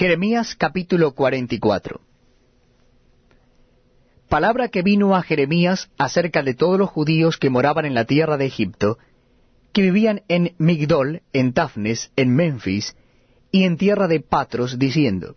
Jeremías 0.00 0.56
capítulo 0.56 1.12
44 1.12 2.00
Palabra 4.30 4.68
que 4.68 4.80
vino 4.80 5.14
a 5.14 5.20
Jeremías 5.20 5.90
acerca 5.98 6.42
de 6.42 6.54
todos 6.54 6.78
los 6.78 6.88
judíos 6.88 7.36
que 7.36 7.50
moraban 7.50 7.84
en 7.84 7.92
la 7.92 8.06
tierra 8.06 8.38
de 8.38 8.46
Egipto, 8.46 8.96
que 9.74 9.82
vivían 9.82 10.22
en 10.28 10.54
Migdol, 10.56 11.20
en 11.34 11.52
Tafnes, 11.52 12.12
en 12.16 12.34
Memphis, 12.34 12.96
y 13.52 13.64
en 13.64 13.76
tierra 13.76 14.08
de 14.08 14.20
Patros, 14.20 14.78
diciendo, 14.78 15.36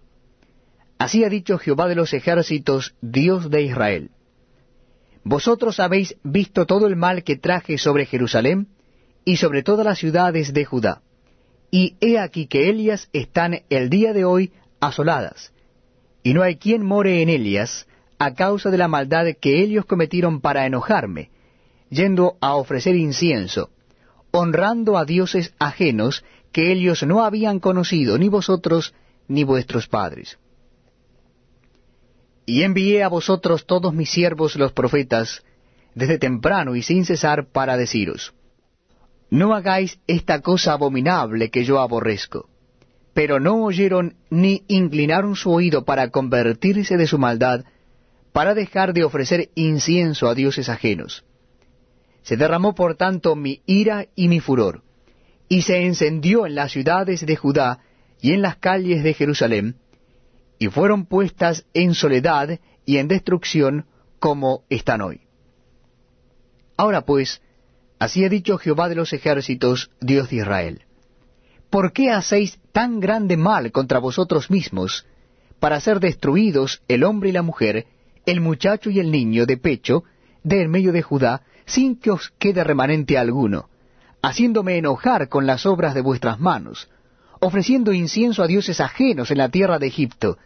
Así 0.97 1.25
ha 1.25 1.29
dicho 1.29 1.57
Jehová 1.57 1.89
de 1.89 1.95
los 1.95 2.13
ejércitos, 2.13 2.95
Dios 3.01 3.49
de 3.49 3.63
Israel. 3.63 4.11
Vosotros 5.25 5.81
habéis 5.81 6.15
visto 6.23 6.65
todo 6.65 6.87
el 6.87 6.95
mal 6.95 7.25
que 7.25 7.35
traje 7.35 7.77
sobre 7.77 8.05
Jerusalén 8.05 8.69
y 9.25 9.35
sobre 9.35 9.61
todas 9.61 9.85
las 9.85 9.99
ciudades 9.99 10.53
de 10.53 10.63
Judá. 10.63 11.01
Y 11.75 11.97
he 12.01 12.19
aquí 12.19 12.45
que 12.45 12.69
Elias 12.69 13.09
están 13.13 13.63
el 13.71 13.89
día 13.89 14.13
de 14.13 14.25
hoy 14.25 14.51
asoladas, 14.79 15.53
y 16.21 16.35
no 16.35 16.43
hay 16.43 16.57
quien 16.57 16.85
more 16.85 17.23
en 17.23 17.29
Elias 17.29 17.87
a 18.19 18.35
causa 18.35 18.69
de 18.69 18.77
la 18.77 18.87
maldad 18.87 19.25
que 19.41 19.63
ellos 19.63 19.83
cometieron 19.85 20.39
para 20.39 20.67
enojarme, 20.67 21.31
yendo 21.89 22.37
a 22.41 22.57
ofrecer 22.57 22.95
incienso, 22.95 23.71
honrando 24.29 24.99
a 24.99 25.05
dioses 25.05 25.55
ajenos 25.57 26.23
que 26.51 26.71
ellos 26.71 27.01
no 27.01 27.25
habían 27.25 27.59
conocido, 27.59 28.19
ni 28.19 28.29
vosotros 28.29 28.93
ni 29.27 29.43
vuestros 29.43 29.87
padres. 29.87 30.37
Y 32.45 32.61
envié 32.61 33.01
a 33.01 33.07
vosotros 33.07 33.65
todos 33.65 33.95
mis 33.95 34.11
siervos 34.11 34.57
los 34.57 34.73
profetas, 34.73 35.41
desde 35.95 36.19
temprano 36.19 36.75
y 36.75 36.83
sin 36.83 37.03
cesar, 37.03 37.47
para 37.47 37.77
deciros, 37.77 38.35
No 39.33 39.55
hagáis 39.55 39.97
esta 40.05 40.41
cosa 40.41 40.73
abominable 40.73 41.49
que 41.49 41.63
yo 41.63 41.79
aborrezco. 41.79 42.49
Pero 43.15 43.39
no 43.39 43.63
oyeron 43.63 44.15
ni 44.29 44.63
inclinaron 44.67 45.35
su 45.35 45.51
oído 45.51 45.85
para 45.85 46.11
convertirse 46.11 46.97
de 46.97 47.07
su 47.07 47.17
maldad, 47.17 47.65
para 48.31 48.53
dejar 48.53 48.93
de 48.93 49.03
ofrecer 49.03 49.49
incienso 49.55 50.27
a 50.27 50.35
dioses 50.35 50.69
ajenos. 50.69 51.25
Se 52.21 52.37
derramó 52.37 52.75
por 52.75 52.95
tanto 52.95 53.35
mi 53.35 53.63
ira 53.65 54.05
y 54.15 54.27
mi 54.27 54.39
furor, 54.39 54.83
y 55.49 55.63
se 55.63 55.83
encendió 55.83 56.45
en 56.45 56.53
las 56.53 56.71
ciudades 56.71 57.25
de 57.25 57.35
Judá 57.35 57.79
y 58.21 58.33
en 58.33 58.43
las 58.43 58.57
calles 58.57 59.01
de 59.01 59.15
Jerusalén, 59.15 59.77
y 60.59 60.67
fueron 60.67 61.07
puestas 61.07 61.65
en 61.73 61.95
soledad 61.95 62.59
y 62.85 62.97
en 62.97 63.07
destrucción 63.07 63.87
como 64.19 64.63
están 64.69 65.01
hoy. 65.01 65.21
Ahora 66.77 67.01
pues, 67.01 67.41
así 68.03 68.25
ha 68.25 68.29
dicho 68.29 68.57
Jehová 68.57 68.89
de 68.89 68.95
los 68.95 69.13
ejércitos, 69.13 69.89
Dios 70.01 70.29
de 70.29 70.35
Israel, 70.37 70.81
¿por 71.69 71.93
qué 71.93 72.11
hacéis 72.11 72.59
tan 72.73 72.99
grande 72.99 73.37
mal 73.37 73.71
contra 73.71 73.99
vosotros 73.99 74.51
mismos, 74.51 75.05
para 75.61 75.79
ser 75.79 76.01
destruidos 76.01 76.81
el 76.89 77.05
hombre 77.05 77.29
y 77.29 77.31
la 77.31 77.43
mujer, 77.43 77.85
el 78.25 78.41
muchacho 78.41 78.89
y 78.89 78.99
el 78.99 79.09
niño 79.09 79.45
de 79.45 79.55
pecho, 79.55 80.03
de 80.43 80.63
en 80.63 80.69
medio 80.69 80.91
de 80.91 81.01
Judá, 81.01 81.43
sin 81.65 81.95
que 81.95 82.11
os 82.11 82.33
quede 82.37 82.61
remanente 82.65 83.17
alguno, 83.17 83.69
haciéndome 84.21 84.77
enojar 84.77 85.29
con 85.29 85.47
las 85.47 85.65
obras 85.65 85.93
de 85.93 86.01
vuestras 86.01 86.41
manos, 86.41 86.89
ofreciendo 87.39 87.93
incienso 87.93 88.43
a 88.43 88.47
dioses 88.47 88.81
ajenos 88.81 89.31
en 89.31 89.37
la 89.37 89.47
tierra 89.47 89.79
de 89.79 89.87
Egipto, 89.87 90.37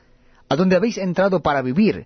a 0.47 0.55
donde 0.55 0.75
habéis 0.75 0.99
entrado 0.99 1.41
para 1.41 1.63
vivir, 1.63 2.05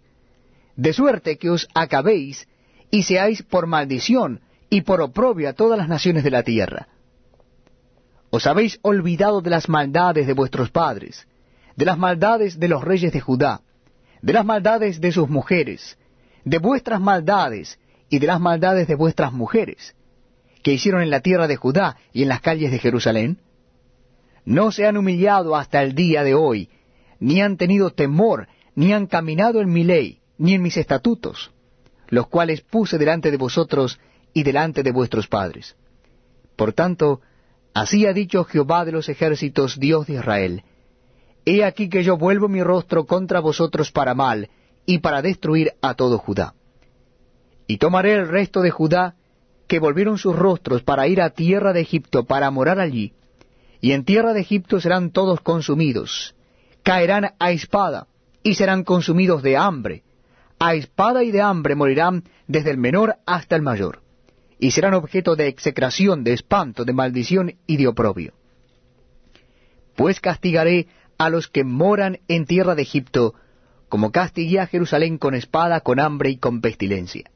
de 0.78 0.94
suerte 0.94 1.38
que 1.38 1.50
os 1.50 1.68
acabéis 1.74 2.48
y 2.90 3.04
seáis 3.04 3.44
por 3.44 3.68
maldición 3.68 4.40
y 4.74 4.82
por 4.82 5.02
oprobio 5.02 5.50
a 5.50 5.54
todas 5.54 5.78
las 5.78 5.90
naciones 5.90 6.24
de 6.24 6.32
la 6.32 6.44
tierra. 6.44 6.88
Os 8.30 8.48
habéis 8.48 8.80
olvidado 8.84 9.42
de 9.42 9.50
las 9.50 9.68
maldades 9.68 10.26
de 10.26 10.34
vuestros 10.34 10.72
padres, 10.72 11.28
de 11.76 11.84
las 11.84 11.98
maldades 11.98 12.58
de 12.58 12.70
los 12.70 12.82
reyes 12.82 13.12
de 13.12 13.20
Judá, 13.20 13.62
de 14.22 14.32
las 14.32 14.46
maldades 14.46 15.02
de 15.02 15.12
sus 15.12 15.28
mujeres, 15.28 15.98
de 16.46 16.58
vuestras 16.58 17.02
maldades 17.02 17.80
y 18.10 18.20
de 18.20 18.28
las 18.28 18.40
maldades 18.40 18.88
de 18.88 18.96
vuestras 18.96 19.34
mujeres, 19.34 19.94
que 20.64 20.72
hicieron 20.72 21.02
en 21.02 21.10
la 21.10 21.20
tierra 21.20 21.48
de 21.48 21.58
Judá 21.58 21.98
y 22.14 22.24
en 22.24 22.30
las 22.30 22.40
calles 22.40 22.72
de 22.72 22.80
Jerusalén? 22.80 23.40
No 24.46 24.72
se 24.72 24.88
han 24.88 24.96
humillado 24.96 25.58
hasta 25.58 25.84
el 25.84 25.96
día 25.96 26.24
de 26.24 26.34
hoy, 26.34 26.70
ni 27.20 27.42
han 27.42 27.58
tenido 27.58 27.90
temor, 27.90 28.48
ni 28.74 28.94
han 28.94 29.08
caminado 29.08 29.60
en 29.60 29.70
mi 29.70 29.84
ley, 29.84 30.22
ni 30.38 30.54
en 30.54 30.62
mis 30.62 30.78
estatutos, 30.78 31.52
los 32.08 32.28
cuales 32.28 32.62
puse 32.62 32.98
delante 32.98 33.32
de 33.32 33.38
vosotros 33.38 34.00
y 34.34 34.44
delante 34.44 34.84
de 34.84 34.92
vuestros 34.92 35.28
padres. 35.28 35.76
Por 36.56 36.74
tanto, 36.74 37.22
así 37.74 38.06
ha 38.06 38.14
dicho 38.14 38.44
Jehová 38.44 38.86
de 38.86 38.92
los 38.92 39.10
ejércitos, 39.10 39.80
Dios 39.80 40.08
de 40.08 40.14
Israel, 40.14 40.64
He 41.46 41.64
aquí 41.64 41.90
que 41.90 42.04
yo 42.04 42.18
vuelvo 42.18 42.48
mi 42.48 42.62
rostro 42.62 43.06
contra 43.06 43.40
vosotros 43.40 43.92
para 43.92 44.14
mal, 44.14 44.50
y 44.86 45.00
para 45.00 45.22
destruir 45.22 45.74
a 45.82 45.94
todo 45.94 46.18
Judá. 46.18 46.54
Y 47.68 47.78
tomaré 47.78 48.14
el 48.14 48.28
resto 48.28 48.62
de 48.62 48.72
Judá, 48.72 49.16
que 49.68 49.80
volvieron 49.80 50.18
sus 50.18 50.36
rostros 50.36 50.84
para 50.84 51.08
ir 51.08 51.22
a 51.22 51.30
tierra 51.30 51.74
de 51.74 51.82
Egipto, 51.82 52.26
para 52.26 52.52
morar 52.52 52.80
allí, 52.80 53.14
y 53.80 53.94
en 53.94 54.06
tierra 54.06 54.34
de 54.34 54.42
Egipto 54.42 54.80
serán 54.80 55.12
todos 55.12 55.40
consumidos, 55.42 56.36
caerán 56.84 57.34
a 57.40 57.52
espada 57.52 58.08
y 58.44 58.56
serán 58.56 58.84
consumidos 58.84 59.42
de 59.42 59.58
hambre. 59.58 60.04
A 60.60 60.76
espada 60.76 61.24
y 61.24 61.32
de 61.32 61.42
hambre 61.42 61.76
morirán 61.76 62.24
desde 62.48 62.70
el 62.70 62.78
menor 62.78 63.16
hasta 63.26 63.56
el 63.56 63.64
mayor, 63.64 64.02
y 64.62 64.72
serán 64.72 64.94
objeto 64.94 65.36
de 65.36 65.48
execración, 65.48 66.24
de 66.24 66.34
espanto, 66.34 66.86
de 66.86 66.94
maldición 66.94 67.56
y 67.66 67.78
de 67.78 67.88
oprobio. 67.88 68.34
Pues 69.96 70.22
castigaré 70.22 70.88
a 71.18 71.30
los 71.30 71.48
que 71.48 71.64
moran 71.64 72.20
en 72.28 72.46
tierra 72.46 72.76
de 72.76 72.84
Egipto, 72.84 73.34
como 73.90 74.12
castigué 74.12 74.60
a 74.60 74.68
Jerusalén 74.68 75.18
con 75.18 75.34
espada, 75.34 75.82
con 75.82 76.00
hambre 76.00 76.30
y 76.30 76.38
con 76.38 76.62
pestilencia. 76.62 77.32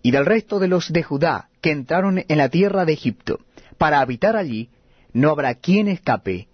Y 0.00 0.12
del 0.12 0.26
resto 0.26 0.60
de 0.60 0.68
los 0.68 0.92
de 0.92 1.02
Judá 1.02 1.48
que 1.60 1.72
entraron 1.72 2.24
en 2.26 2.38
la 2.38 2.48
tierra 2.48 2.84
de 2.84 2.92
Egipto, 2.92 3.40
para 3.78 4.00
habitar 4.00 4.36
allí, 4.36 4.70
no 5.12 5.30
habrá 5.30 5.56
quien 5.56 5.88
escape, 5.88 6.46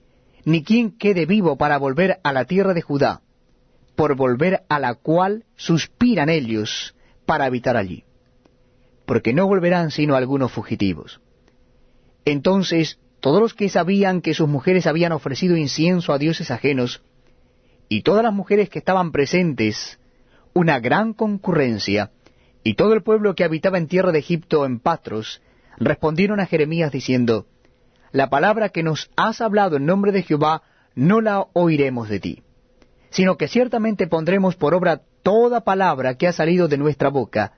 ni 0.46 0.64
quien 0.64 0.96
quede 0.96 1.26
vivo 1.26 1.58
para 1.58 1.76
volver 1.76 2.20
a 2.24 2.32
la 2.32 2.46
tierra 2.46 2.72
de 2.72 2.80
Judá, 2.80 3.20
por 3.96 4.16
volver 4.16 4.62
a 4.70 4.78
la 4.78 4.94
cual 4.94 5.44
suspiran 5.56 6.30
ellos 6.30 6.94
para 7.26 7.44
habitar 7.44 7.76
allí, 7.76 8.04
porque 9.08 9.32
no 9.32 9.46
volverán 9.46 9.90
sino 9.90 10.16
algunos 10.16 10.52
fugitivos. 10.52 11.22
Entonces 12.26 12.98
todos 13.20 13.40
los 13.40 13.54
que 13.54 13.70
sabían 13.70 14.20
que 14.20 14.34
sus 14.34 14.48
mujeres 14.48 14.86
habían 14.86 15.12
ofrecido 15.12 15.56
incienso 15.56 16.12
a 16.12 16.18
dioses 16.18 16.50
ajenos, 16.50 17.02
y 17.88 18.02
todas 18.02 18.22
las 18.22 18.34
mujeres 18.34 18.68
que 18.68 18.78
estaban 18.78 19.10
presentes, 19.10 19.98
una 20.52 20.78
gran 20.78 21.14
concurrencia, 21.14 22.10
y 22.62 22.74
todo 22.74 22.92
el 22.92 23.02
pueblo 23.02 23.34
que 23.34 23.44
habitaba 23.44 23.78
en 23.78 23.88
tierra 23.88 24.12
de 24.12 24.18
Egipto 24.18 24.66
en 24.66 24.78
Patros, 24.78 25.40
respondieron 25.78 26.38
a 26.38 26.46
Jeremías 26.46 26.92
diciendo, 26.92 27.46
la 28.12 28.28
palabra 28.28 28.68
que 28.68 28.82
nos 28.82 29.10
has 29.16 29.40
hablado 29.40 29.78
en 29.78 29.86
nombre 29.86 30.12
de 30.12 30.22
Jehová 30.22 30.62
no 30.94 31.22
la 31.22 31.46
oiremos 31.54 32.10
de 32.10 32.20
ti, 32.20 32.42
sino 33.08 33.38
que 33.38 33.48
ciertamente 33.48 34.06
pondremos 34.06 34.54
por 34.54 34.74
obra 34.74 35.00
toda 35.22 35.64
palabra 35.64 36.16
que 36.18 36.28
ha 36.28 36.32
salido 36.32 36.68
de 36.68 36.76
nuestra 36.76 37.08
boca, 37.08 37.54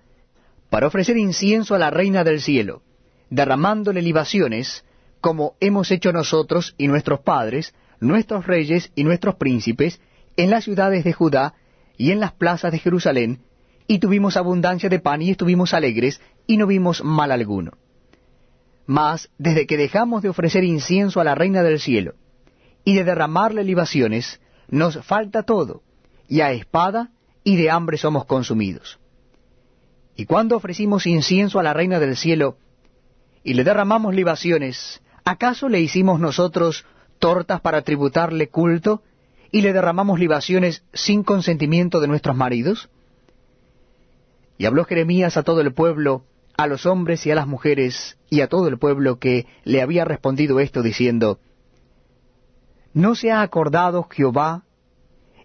para 0.71 0.87
ofrecer 0.87 1.19
incienso 1.19 1.75
a 1.75 1.79
la 1.79 1.91
reina 1.91 2.25
del 2.25 2.41
cielo, 2.41 2.83
derramándole 3.29 4.01
libaciones, 4.01 4.85
como 5.21 5.55
hemos 5.61 5.91
hecho 5.91 6.13
nosotros 6.13 6.75
y 6.79 6.87
nuestros 6.87 7.21
padres, 7.21 7.75
nuestros 7.99 8.47
reyes 8.47 8.93
y 8.95 9.05
nuestros 9.05 9.35
príncipes, 9.35 10.01
en 10.37 10.49
las 10.49 10.65
ciudades 10.65 11.05
de 11.05 11.13
Judá 11.13 11.55
y 11.99 12.13
en 12.13 12.21
las 12.21 12.33
plazas 12.33 12.73
de 12.73 12.79
Jerusalén, 12.79 13.41
y 13.89 13.99
tuvimos 13.99 14.37
abundancia 14.37 14.89
de 14.89 15.01
pan 15.01 15.21
y 15.21 15.31
estuvimos 15.31 15.75
alegres, 15.75 16.21
y 16.47 16.57
no 16.57 16.69
vimos 16.69 17.03
mal 17.03 17.33
alguno. 17.33 17.73
Mas 18.87 19.29
desde 19.39 19.67
que 19.67 19.77
dejamos 19.77 20.23
de 20.23 20.29
ofrecer 20.29 20.63
incienso 20.63 21.21
a 21.21 21.25
la 21.25 21.35
reina 21.35 21.63
del 21.63 21.81
cielo 21.81 22.15
y 22.85 22.95
de 22.95 23.05
derramarle 23.05 23.65
libaciones, 23.65 24.41
nos 24.69 25.05
falta 25.05 25.43
todo, 25.43 25.83
y 26.29 26.41
a 26.41 26.53
espada 26.53 27.11
y 27.43 27.57
de 27.57 27.71
hambre 27.71 27.99
somos 27.99 28.25
consumidos. 28.25 29.00
Y 30.21 30.27
cuando 30.27 30.55
ofrecimos 30.55 31.07
incienso 31.07 31.59
a 31.59 31.63
la 31.63 31.73
reina 31.73 31.99
del 31.99 32.15
cielo 32.15 32.59
y 33.43 33.55
le 33.55 33.65
derramamos 33.65 34.15
libaciones, 34.15 35.01
¿acaso 35.25 35.71
le 35.71 35.81
hicimos 35.81 36.21
nosotros 36.21 36.85
tortas 37.19 37.63
para 37.63 37.81
tributarle 37.81 38.51
culto 38.51 39.03
y 39.51 39.63
le 39.63 39.73
derramamos 39.73 40.21
libaciones 40.21 40.85
sin 40.93 41.23
consentimiento 41.23 42.01
de 42.01 42.09
nuestros 42.09 42.37
maridos? 42.37 42.91
Y 44.59 44.67
habló 44.67 44.85
Jeremías 44.85 45.39
a 45.39 45.43
todo 45.43 45.63
el 45.63 45.73
pueblo, 45.73 46.27
a 46.59 46.67
los 46.67 46.85
hombres 46.85 47.25
y 47.25 47.31
a 47.31 47.35
las 47.35 47.47
mujeres 47.47 48.19
y 48.29 48.43
a 48.43 48.49
todo 48.49 48.69
el 48.69 48.77
pueblo 48.77 49.19
que 49.19 49.47
le 49.65 49.81
había 49.81 50.05
respondido 50.05 50.61
esto 50.61 50.83
diciendo, 50.83 51.41
¿No 52.93 53.15
se 53.15 53.31
ha 53.31 53.41
acordado 53.41 54.07
Jehová 54.11 54.65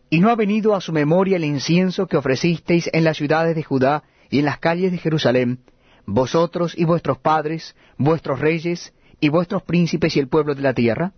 y 0.10 0.20
no 0.20 0.30
ha 0.30 0.36
venido 0.36 0.76
a 0.76 0.82
su 0.82 0.92
memoria 0.92 1.38
el 1.38 1.46
incienso 1.46 2.08
que 2.08 2.18
ofrecisteis 2.18 2.90
en 2.92 3.06
las 3.06 3.16
ciudades 3.16 3.56
de 3.56 3.64
Judá 3.64 4.04
y 4.30 4.40
en 4.40 4.46
las 4.46 4.60
calles 4.60 4.92
de 4.92 4.98
Jerusalén, 4.98 5.60
vosotros 6.06 6.78
y 6.78 6.86
vuestros 6.86 7.18
padres, 7.18 7.76
vuestros 7.98 8.40
reyes 8.40 8.94
y 9.20 9.30
vuestros 9.30 9.64
príncipes 9.64 10.16
y 10.16 10.20
el 10.20 10.28
pueblo 10.28 10.56
de 10.56 10.62
la 10.62 10.74
tierra? 10.74 11.14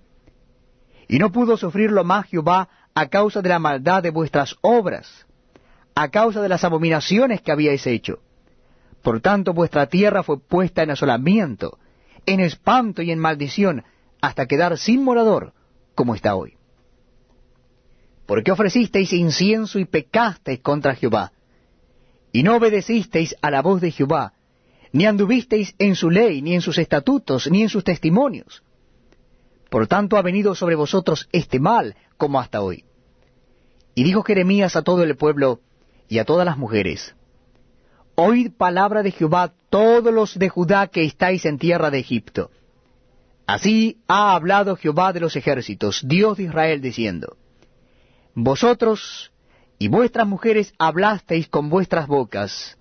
Y 1.07 1.19
no 1.19 1.31
pudo 1.31 1.57
sufrirlo 1.57 2.03
más 2.03 2.25
Jehová 2.27 2.69
a 2.93 3.07
causa 3.07 3.41
de 3.41 3.49
la 3.49 3.59
maldad 3.59 4.03
de 4.03 4.09
vuestras 4.09 4.55
obras, 4.61 5.25
a 5.95 6.09
causa 6.09 6.41
de 6.41 6.49
las 6.49 6.63
abominaciones 6.63 7.41
que 7.41 7.51
habíais 7.51 7.87
hecho. 7.87 8.19
Por 9.01 9.21
tanto 9.21 9.53
vuestra 9.53 9.87
tierra 9.87 10.23
fue 10.23 10.39
puesta 10.39 10.83
en 10.83 10.91
asolamiento, 10.91 11.79
en 12.25 12.39
espanto 12.39 13.01
y 13.01 13.11
en 13.11 13.19
maldición, 13.19 13.83
hasta 14.21 14.47
quedar 14.47 14.77
sin 14.77 15.03
morador, 15.03 15.53
como 15.95 16.13
está 16.13 16.35
hoy. 16.35 16.57
Porque 18.25 18.51
ofrecisteis 18.51 19.13
incienso 19.13 19.79
y 19.79 19.85
pecasteis 19.85 20.59
contra 20.59 20.95
Jehová, 20.95 21.31
y 22.37 22.43
no 22.43 22.57
obedecisteis 22.57 23.35
a 23.41 23.49
la 23.49 23.63
voz 23.63 23.81
de 23.81 23.89
Jehová, 23.89 24.33
ni 24.91 25.07
anduvisteis 25.07 25.73
en 25.79 25.95
su 25.95 26.11
ley, 26.11 26.43
ni 26.43 26.53
en 26.53 26.61
sus 26.61 26.77
estatutos, 26.77 27.49
ni 27.49 27.63
en 27.63 27.69
sus 27.69 27.83
testimonios. 27.83 28.61
Por 29.71 29.87
tanto 29.87 30.17
ha 30.17 30.21
venido 30.21 30.53
sobre 30.53 30.75
vosotros 30.75 31.27
este 31.31 31.59
mal, 31.59 31.95
como 32.15 32.39
hasta 32.39 32.61
hoy. 32.61 32.85
Y 33.95 34.03
dijo 34.03 34.21
Jeremías 34.21 34.75
a 34.75 34.83
todo 34.83 35.01
el 35.01 35.17
pueblo 35.17 35.61
y 36.07 36.19
a 36.19 36.25
todas 36.25 36.45
las 36.45 36.59
mujeres, 36.59 37.15
Oíd 38.13 38.51
palabra 38.51 39.01
de 39.01 39.09
Jehová 39.09 39.55
todos 39.71 40.13
los 40.13 40.37
de 40.37 40.49
Judá 40.49 40.85
que 40.85 41.05
estáis 41.05 41.43
en 41.43 41.57
tierra 41.57 41.89
de 41.89 41.97
Egipto. 41.97 42.51
Así 43.47 43.97
ha 44.07 44.35
hablado 44.35 44.75
Jehová 44.75 45.11
de 45.11 45.21
los 45.21 45.35
ejércitos, 45.35 46.01
Dios 46.05 46.37
de 46.37 46.43
Israel, 46.43 46.81
diciendo, 46.81 47.35
Vosotros 48.35 49.31
y 49.79 49.87
vuestras 49.87 50.27
mujeres 50.27 50.73
hablasteis 50.77 51.47
con 51.47 51.69
vuestras 51.69 52.07
bocas, 52.07 52.77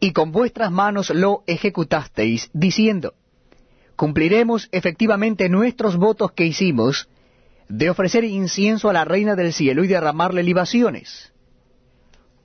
y 0.00 0.12
con 0.12 0.32
vuestras 0.32 0.70
manos 0.70 1.10
lo 1.10 1.42
ejecutasteis, 1.46 2.50
diciendo, 2.52 3.14
Cumpliremos 3.96 4.68
efectivamente 4.72 5.48
nuestros 5.48 5.96
votos 5.96 6.32
que 6.32 6.44
hicimos, 6.44 7.08
de 7.68 7.88
ofrecer 7.88 8.24
incienso 8.24 8.90
a 8.90 8.92
la 8.92 9.04
reina 9.04 9.34
del 9.34 9.52
cielo 9.52 9.82
y 9.82 9.88
derramarle 9.88 10.42
libaciones. 10.42 11.32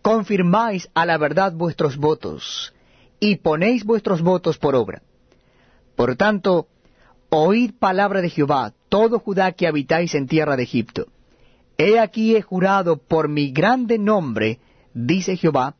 Confirmáis 0.02 0.90
a 0.94 1.06
la 1.06 1.18
verdad 1.18 1.54
vuestros 1.54 1.98
votos, 1.98 2.74
y 3.20 3.36
ponéis 3.36 3.84
vuestros 3.84 4.22
votos 4.22 4.58
por 4.58 4.76
obra. 4.76 5.02
Por 5.96 6.16
tanto, 6.16 6.68
oíd 7.30 7.74
palabra 7.78 8.22
de 8.22 8.30
Jehová, 8.30 8.74
todo 8.90 9.20
Judá 9.20 9.52
que 9.52 9.68
habitáis 9.68 10.16
en 10.16 10.28
tierra 10.28 10.56
de 10.56 10.64
Egipto. 10.64 11.08
He 11.78 12.00
aquí 12.00 12.36
he 12.36 12.42
jurado 12.42 12.98
por 12.98 13.28
mi 13.30 13.52
grande 13.52 13.98
nombre, 13.98 14.60
dice 14.94 15.36
Jehová, 15.38 15.76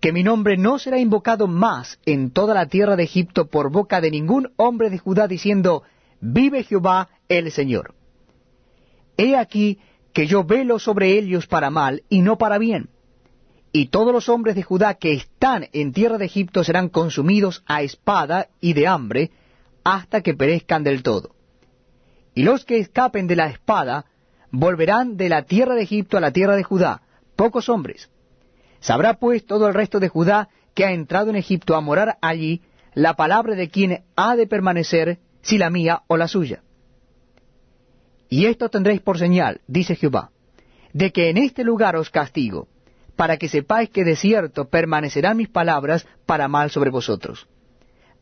que 0.00 0.12
mi 0.12 0.22
nombre 0.22 0.56
no 0.56 0.78
será 0.78 0.98
invocado 0.98 1.46
más 1.46 1.98
en 2.06 2.30
toda 2.30 2.54
la 2.54 2.66
tierra 2.66 2.96
de 2.96 3.04
Egipto 3.04 3.46
por 3.48 3.70
boca 3.70 4.00
de 4.00 4.10
ningún 4.10 4.52
hombre 4.56 4.90
de 4.90 4.98
Judá 4.98 5.26
diciendo, 5.26 5.82
vive 6.20 6.62
Jehová 6.62 7.08
el 7.28 7.50
Señor. 7.50 7.94
He 9.16 9.36
aquí 9.36 9.78
que 10.12 10.26
yo 10.26 10.44
velo 10.44 10.78
sobre 10.78 11.18
ellos 11.18 11.46
para 11.46 11.70
mal 11.70 12.02
y 12.08 12.22
no 12.22 12.38
para 12.38 12.58
bien. 12.58 12.90
Y 13.72 13.86
todos 13.86 14.12
los 14.12 14.28
hombres 14.28 14.54
de 14.54 14.62
Judá 14.62 14.94
que 14.94 15.12
están 15.12 15.68
en 15.72 15.92
tierra 15.92 16.18
de 16.18 16.26
Egipto 16.26 16.64
serán 16.64 16.88
consumidos 16.88 17.62
a 17.66 17.82
espada 17.82 18.48
y 18.60 18.72
de 18.72 18.86
hambre 18.86 19.30
hasta 19.84 20.22
que 20.22 20.34
perezcan 20.34 20.84
del 20.84 21.02
todo. 21.02 21.34
Y 22.34 22.42
los 22.44 22.64
que 22.64 22.78
escapen 22.78 23.26
de 23.26 23.36
la 23.36 23.48
espada 23.48 24.06
volverán 24.50 25.16
de 25.16 25.28
la 25.28 25.42
tierra 25.42 25.74
de 25.74 25.82
Egipto 25.82 26.16
a 26.16 26.20
la 26.20 26.32
tierra 26.32 26.56
de 26.56 26.62
Judá, 26.62 27.02
pocos 27.36 27.68
hombres. 27.68 28.10
Sabrá 28.80 29.14
pues 29.14 29.44
todo 29.44 29.68
el 29.68 29.74
resto 29.74 30.00
de 30.00 30.08
Judá 30.08 30.48
que 30.74 30.84
ha 30.84 30.92
entrado 30.92 31.30
en 31.30 31.36
Egipto 31.36 31.74
a 31.74 31.80
morar 31.80 32.18
allí 32.20 32.62
la 32.94 33.14
palabra 33.14 33.54
de 33.54 33.68
quien 33.68 34.04
ha 34.16 34.36
de 34.36 34.46
permanecer, 34.46 35.18
si 35.42 35.58
la 35.58 35.70
mía 35.70 36.02
o 36.06 36.16
la 36.16 36.28
suya. 36.28 36.62
Y 38.28 38.46
esto 38.46 38.68
tendréis 38.68 39.00
por 39.00 39.18
señal, 39.18 39.60
dice 39.66 39.96
Jehová, 39.96 40.30
de 40.92 41.12
que 41.12 41.30
en 41.30 41.38
este 41.38 41.64
lugar 41.64 41.96
os 41.96 42.10
castigo, 42.10 42.68
para 43.16 43.36
que 43.36 43.48
sepáis 43.48 43.90
que 43.90 44.04
de 44.04 44.16
cierto 44.16 44.68
permanecerán 44.68 45.36
mis 45.36 45.48
palabras 45.48 46.06
para 46.26 46.48
mal 46.48 46.70
sobre 46.70 46.90
vosotros. 46.90 47.48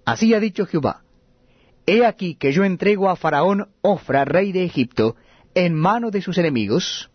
Así 0.05 0.33
ha 0.35 0.41
dicho 0.41 0.67
Jehová, 0.67 1.03
He 1.87 2.05
aquí 2.05 2.35
que 2.35 2.53
yo 2.53 2.65
entrego 2.65 3.09
a 3.09 3.17
Faraón 3.17 3.69
Ofra, 3.81 4.25
rey 4.25 4.53
de 4.53 4.65
Egipto, 4.65 5.17
en 5.57 5.75
mano 5.75 6.11
de 6.11 6.21
sus 6.21 6.37
enemigos, 6.37 7.11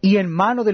y 0.00 0.16
en 0.16 0.30
mano 0.30 0.64
de 0.64 0.68